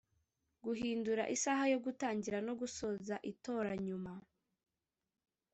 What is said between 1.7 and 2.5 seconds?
yo gutangira